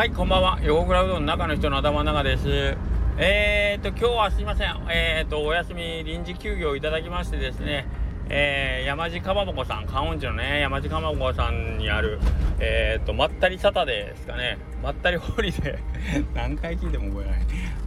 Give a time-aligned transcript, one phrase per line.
[0.00, 0.58] はい、こんばんは。
[0.62, 2.74] 横倉うどんの中の人の頭の中です。
[3.18, 4.74] えーと、今日はすいません。
[4.90, 7.86] えーと、お休み臨時休業いただきましてですね、
[8.30, 12.18] えー、山地かまぼこさん、観音寺のね、山地かまぼこさんにある、
[12.60, 14.56] えーと、まったりサタデーですかね。
[14.82, 17.40] まったりホリデー 何回聞いても覚えない。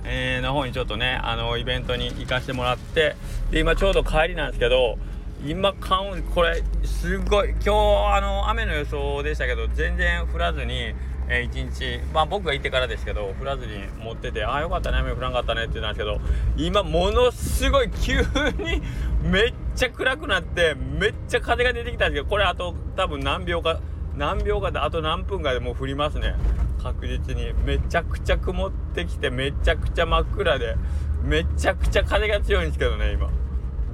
[0.03, 3.15] えー、の方にちょっとね、あの、イベントに行かせてもらって、
[3.49, 4.99] で、今ちょうど帰りなんですけど、
[5.45, 10.93] 今観音これすごい今日あの雨の予想でしたけど全然降らずに
[11.29, 13.73] えー、1日、まあ僕が行ってからですけど、降らずに
[14.03, 16.19] 持ってて、ああ、よかったね、雨降らんかったねって言ったんですけど、
[16.57, 18.81] 今、ものすごい急に
[19.23, 23.79] めっちゃ暗くなって、めっちゃ風が出てきたんですけど、これあと多分何秒か、
[24.15, 26.35] 何秒かで、あと何分かでもう降りますね。
[26.81, 27.53] 確実に。
[27.65, 30.75] めちゃくちゃ曇ってきて、めちゃくちゃ真っ暗で、
[31.23, 33.29] めちゃくちゃ風が強いんですけどね、今。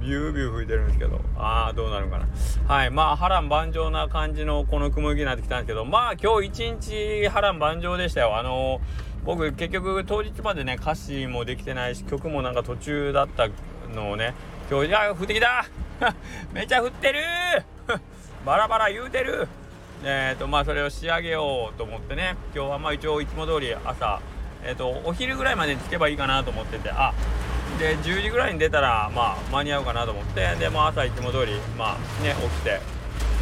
[0.00, 2.26] ビュービュー吹いてるんですけど、ああ、どうなるかな。
[2.66, 8.36] はい、まあ、波乱万丈な感じのこの雲行きになってきたんですけど、まあ、今日一日波乱万丈でしたよ。
[8.38, 13.48] あのー、僕、結局、当日までね、歌詞もできてないし、曲もなんか途中だった
[13.94, 14.34] のをね、
[14.70, 15.66] 今日、じゃあ、降ってきた。
[16.52, 17.20] めちゃ降ってる。
[18.46, 19.48] バラバラ言うてる。
[20.02, 24.20] えっ、ー、と、まあ、それを仕上げようと思ってね、今日はまあ、一応、いつも通り朝、
[24.64, 27.12] えっ、ー、と、お昼ぐらいまでに着けばいいかなと思ってて、あ、
[27.78, 32.80] で10時ぐらいに出たらまあ間に合うかなと思ってでも朝いつも通りまあね起きて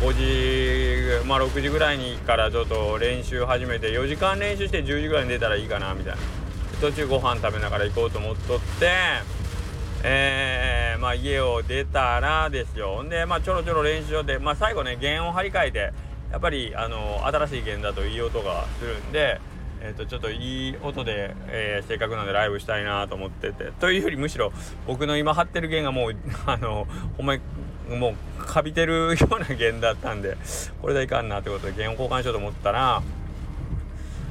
[0.01, 6.19] 5時まあ6時ぐらいにからちょっと練習始めて4時間練習して10時ぐらいに出たらいいかなみたいな。
[6.81, 8.93] 途中ご飯食べながら行こうと思っとって
[10.05, 13.05] えー、まあ家を出たらですよ。
[13.09, 15.93] でまあちょろちょろ練習でまあ最後ね弦を張り替えて
[16.31, 19.41] やっぱりあの新しい弦だといい音がするんで
[19.81, 23.73] えー、とちょっといい音で、えー、せっかくなんでライブしたいなと思ってて。
[23.81, 24.53] というよりむしろ
[24.87, 27.43] 僕の今張ってる弦がもう あのほんまに
[27.97, 30.37] もうかびてるような弦だったんで
[30.83, 33.03] これでいかんなってことで弦を交換しようと思ったら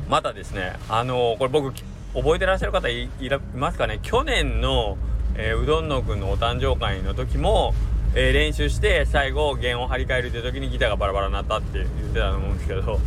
[0.09, 1.73] またですねあのこれ僕
[2.13, 3.09] 覚えてらっしゃる方い
[3.55, 3.99] ますかね？
[4.01, 4.97] 去年の、
[5.35, 7.73] えー、うどんのくんのお誕生会の時も
[8.15, 12.99] えー、練習して最後弦を張り替えるって時にギターがバラバラになったって言ってたと思うんですけど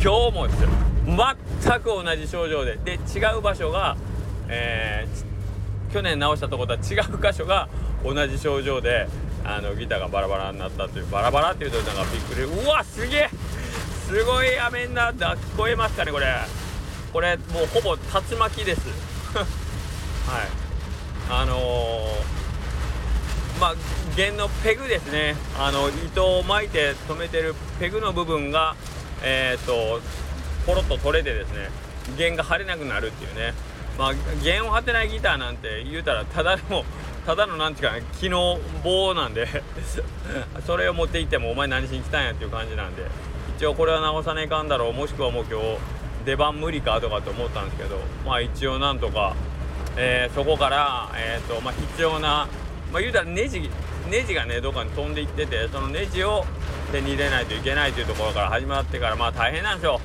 [0.00, 0.93] 今日もですよ。
[1.06, 2.76] 全く同じ症状で。
[2.76, 3.96] で違う場所が、
[4.48, 7.68] えー、去年直したとことは違う箇所が
[8.02, 9.08] 同じ症状で
[9.44, 12.42] あのギターがバラバラになったというバラバラっていうとなんかびっくり。
[12.42, 13.30] うわすげえ！
[14.08, 15.28] すごい雨になった。
[15.28, 16.26] 聞こえますかねこれ。
[17.12, 18.80] これもうほぼ竜巻です。
[19.34, 19.46] はい。
[21.30, 23.74] あのー、まあ
[24.16, 25.36] 弦のペグですね。
[25.58, 28.74] あの糸を巻いて止めてるペグの部分が
[29.22, 30.00] えっ、ー、と
[30.66, 31.68] ポロッと取れてですね
[32.16, 33.54] 弦が張れなくなるっていうね。
[33.98, 36.84] まあ弦を張ってないギターなんて言うたらただの
[37.26, 39.46] ただのなんていうかね木の棒なんで
[40.66, 43.02] それを持って行ってもお前何しに来たんやっていう感じなんで
[43.56, 45.78] 一応これは直さねえかんだろうもしくはもう今日
[46.26, 49.34] 出番無理かとかって思ったんですけどまあ一応なんとか、
[49.96, 52.48] えー、そこから、えーとまあ、必要な、
[52.92, 53.70] まあ、言うたらネジ
[54.10, 56.44] ネジがねどっかに飛んでいっててそのネジを
[56.92, 60.00] 手に入れないといけないというところから始まってからまあ大変なんですよ。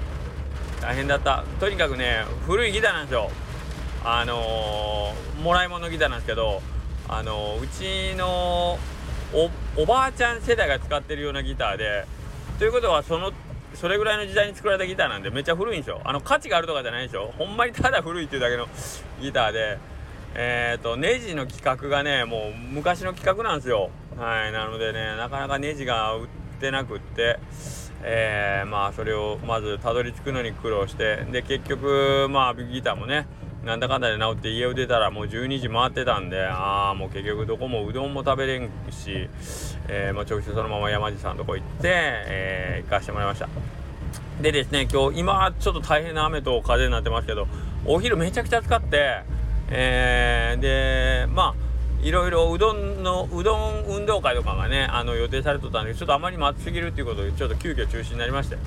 [0.82, 1.44] 大変だった。
[1.60, 3.30] とにかくね古いギターなんですよ。
[4.04, 6.62] あのー、もらい物ギターなんですけど
[7.08, 7.68] あのー、う
[8.14, 8.80] ちの
[9.78, 12.06] おばあちゃん世代が使ってるようなギターで
[12.58, 13.32] ということはその
[13.76, 16.02] それぐらいの時代に作られたギターなんでめっちゃ古いんですよ。
[16.04, 18.68] あの価値があるとかじゃないでしょほんまにただ古いっていうだけの
[19.22, 19.78] ギターで。
[20.36, 23.90] えっ、ー、とネジの規格がねもう昔の規格なんですよ。
[24.16, 26.28] はいなのでねなかなかネジが売っ
[26.60, 27.40] てなくって。
[28.04, 33.28] えー、まあそれをまずたどり着くのに苦労してで結局まあギターもね
[33.66, 39.30] なんだかんだで治って家を出たらもう12時回ってたんでああもう結局どこもうどんも食べれんし、
[39.90, 43.50] えー、まあ、直接そのまま山地さんのとこ行って、えー、行かしてもらいました。
[44.42, 47.48] でですね今日今ちょっと大変な雨と風になってますけど
[47.86, 49.24] お昼めちゃくちゃ暑かって
[49.72, 51.69] えー、でまあ
[52.02, 58.58] いろいろうどんのうどん運動会とかがねあの予定されてたんでちょっとあまり待ちすぎるっていうことでちょっと急遽中止になりまして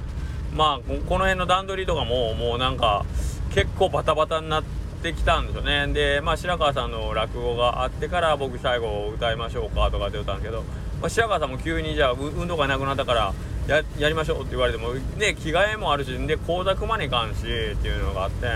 [0.54, 3.06] まあこの辺の段取りとかももうなんか
[3.54, 4.64] 結構バタバタになっ
[5.02, 10.62] てきたんですよねでまあ白川さんの落語があってから僕最後歌いましょうかとかって言ったんですけど、
[11.00, 13.34] まあ、白川さんも急にじゃあ運動会なくなったから
[13.66, 17.42] ややりましょうって言われてもね着替えもあるしで講座組まねえかんしっ
[17.76, 18.46] ていうのがあって。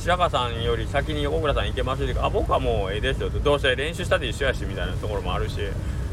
[0.00, 5.58] 白川さんより先に横倉さん行けますってあ僕はもうええですよとどうせ練習したって一緒やしみたいなところもあるし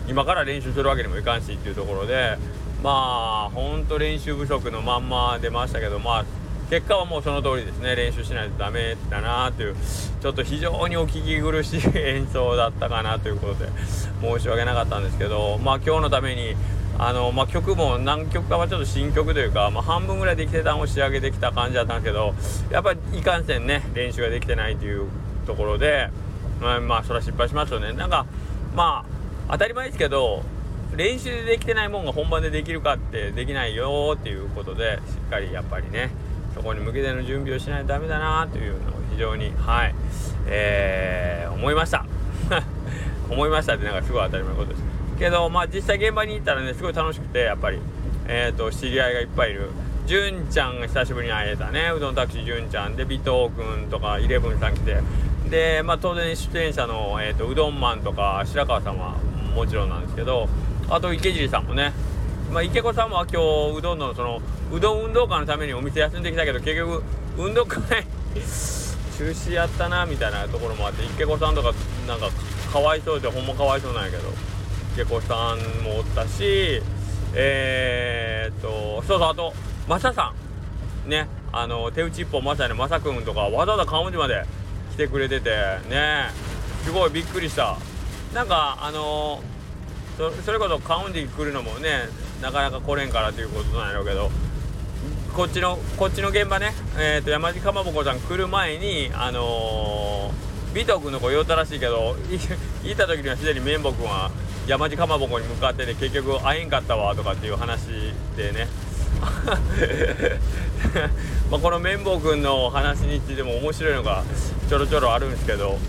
[0.09, 2.37] 今から練習するわけにもいかんしっていうところで
[2.83, 6.25] まあほんと練習不足のまんま出ましたけどまあ
[6.69, 7.95] 結果はもうその通りですね。
[7.95, 9.75] 練習しないとダメだなという
[10.21, 13.69] ちょっと非常にお聞き苦しい演奏だったかなということで
[14.21, 16.57] 申し訳なかったんですけどまあ今日のために
[16.99, 22.33] あの、まあ、曲も何曲かはちょっと新曲というか、まあ、半分ぐらいできてたのを仕上げてきた感じだったんですけど
[22.71, 25.07] やっぱりいかんせんね練習ができてないという
[25.45, 26.09] ところで、
[26.59, 27.93] まあ、まあそれは失敗しますよね。
[27.93, 28.25] なんか
[28.75, 29.05] ま
[29.47, 30.43] あ当たり前ですけど
[30.95, 36.09] 練習でできてないもんが本番でできるかってできないよっていうことでしっかりやっぱりね
[36.55, 39.95] そこに向けての準備をしないとダメだなというのを非常にはい
[40.47, 42.05] えー、思いました。
[43.29, 44.86] 思いましたってなんかすごい当たり前のことです。
[45.17, 47.79] けどまあ実際現場に行ったらねすごい楽しくてやっぱり。
[48.29, 49.69] え、ー、と知り合いがいっぱいいる。
[50.05, 51.91] 純ちゃんが久しぶりに会えたね。
[51.95, 52.95] うどんタクシー純ちゃん。
[52.95, 53.21] で尾藤
[53.55, 54.97] 君とかイレブンさん来て。
[55.49, 59.15] でまあ当然出演者の、えーと、うどんマンとか白川さんは
[59.55, 60.49] もちろんなんですけど。
[60.89, 61.93] あと池尻さんもね。
[62.51, 63.41] まあ、池子さんも今
[63.73, 64.41] 日うどんのその
[64.71, 67.03] うどん運動会のためにお店休んできたけど結局
[67.37, 67.81] 運動会
[69.17, 71.73] 中止やったなみたいなところもあって池子さんとか
[72.07, 72.29] なんか
[72.71, 74.56] かわいそうでほんまかわいそうなんやけど。
[74.97, 76.81] 池子さんもおったし
[77.35, 79.53] えー、っとそうそうあと
[79.87, 80.33] マサさ
[81.05, 84.43] んねあの手打ち一本まさにマサ君とかわざわざ顔文字まで
[84.93, 85.51] 来てくれてて
[85.87, 86.31] ね
[86.83, 87.77] すごいびっくりした。
[88.33, 89.41] なんかあの
[90.17, 92.09] そそれこそカウンティ来るのもね
[92.41, 94.31] なかなか来れんからということなんやろうけど
[95.35, 102.15] こっちのこっちの現場ね、えーと、山地かまぼこさん来る前にあのー、尾藤君の子言うたらしいけど
[102.83, 104.31] い た時にはすでに綿棒君は
[104.67, 107.87] 山地かまぼこに向かってて結局会えんかったわとかっていう話
[108.35, 108.67] でね。
[111.49, 114.23] まあこの綿棒君の話についても面白いのが
[114.69, 115.79] ちょろちょろあるんですけど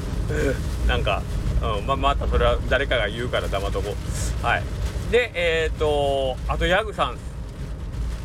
[0.88, 1.22] なんか、
[1.62, 3.94] うんまあ、またそれは誰かが言うから黙っとこ
[4.42, 4.46] う。
[4.46, 4.62] はい。
[5.10, 7.18] でえっ、ー、とあとヤグさん。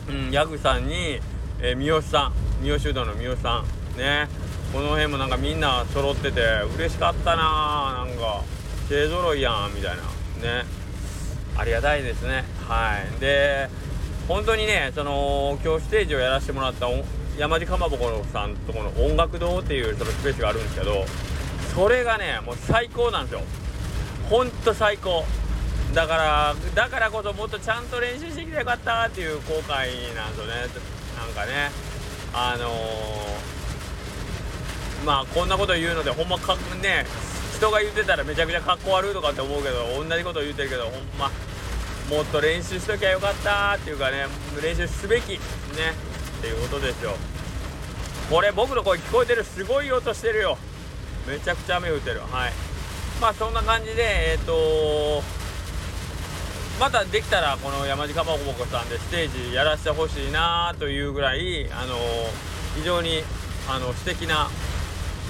[0.10, 1.20] うんヤグさんに、
[1.60, 2.34] えー、三好さん。
[2.64, 3.64] 三好うどんの三好さ
[3.96, 4.00] ん。
[4.00, 4.30] ね。
[4.72, 6.42] この辺もなんかみんな揃ってて
[6.78, 8.42] 嬉しかったななんか。
[8.90, 10.04] 勢ぞろいやんみたいな。
[10.62, 10.66] ね。
[11.56, 12.44] ありがたいですね。
[12.68, 13.20] はい。
[13.20, 13.70] で
[14.28, 16.88] 本当にねその今日ステージをやらせてもらった
[17.38, 21.06] 山地かまぼこさんとこの音楽堂っていうそのスペースがあるんですけど
[21.76, 23.42] それがねもう最高なんですよ。
[24.28, 25.24] ほんと最高。
[25.94, 30.54] だからだからこそもっとちゃんと練習してきてよかったっていう後悔なんですよね。
[31.16, 31.70] なんかね。
[32.34, 37.06] あのー、まあこんなこと言うのでほんまかね
[37.60, 41.30] 人が言ってたらめちゃくちゃかっこ悪いとかって思うけど同じこと言ってるけどほんま
[42.10, 44.28] もっと練習しときゃよかったっていうかね
[44.64, 47.12] 練習すべきねっていうことですよ。
[48.32, 49.44] これ僕の声聞こえてる？
[49.44, 50.58] すごい音してるよ。
[51.28, 52.22] めちゃくちゃ雨降ってる。
[52.22, 52.54] はい。
[53.20, 55.22] まあそんな感じでえっ、ー、と
[56.80, 61.96] またできたらこの山地かまぼこさんでステージやらせてほしいなというぐらいあの
[62.78, 63.22] 非常に
[63.68, 64.48] あの素敵な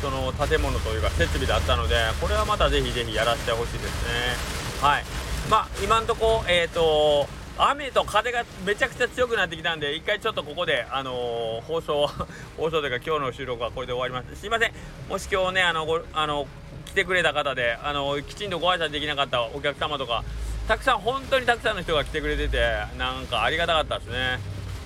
[0.01, 4.87] その建物というか設備だったのでこれはまたぜひぜひやらせてほしいですね。
[4.87, 5.03] はい。
[5.49, 12.07] まあ今んとこえっ、ー、と雨と風がめちゃくちゃ強くなってきたんで一回ちょっとここで、あのー、放送
[12.57, 14.39] 放送というか今日の収録はこれで終わります。
[14.39, 14.71] すいません。
[15.09, 16.47] もし今日ねあのごあの
[16.85, 20.23] 来てくれた方で、あのきちんとご挨拶できなかったお客様とか
[20.67, 22.59] たくさん本当にたくさんの人が来てくれてて
[22.97, 24.39] なんかありがたかったですね。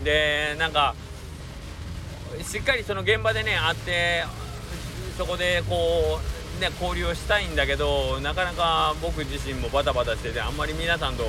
[0.03, 0.95] でなんか
[2.41, 4.25] しっかりその現場でね会って
[5.17, 6.19] そこでこ
[6.57, 11.23] うね交流をしたいんだけどなかなか僕自身もバタバタしててあんまり皆さんと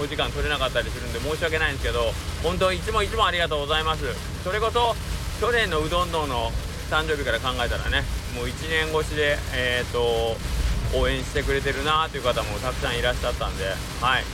[0.00, 4.04] お時間取れなかったりするんで申し訳ないんですけど本当いつもいつもありがとうございます。
[4.44, 4.94] それこそ
[5.40, 6.50] 去年のうどん堂の
[6.90, 8.02] 誕生日から考えたらね
[8.34, 10.36] もう1年越しでえっ、ー、と
[10.96, 13.64] 応援してくれてるなという方もたくさんいらっしゃったんで
[14.00, 14.24] はい。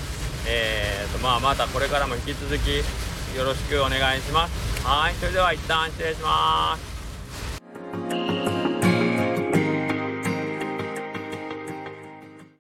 [0.46, 2.78] えーとまあまたこれからも引き続き
[3.36, 4.86] よろしくお願いします。
[4.86, 5.14] はい。
[5.14, 6.91] それでは一旦失礼します。